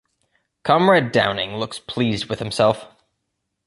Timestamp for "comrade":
0.63-1.11